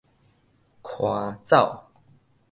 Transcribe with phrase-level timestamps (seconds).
[0.81, 1.85] 寬走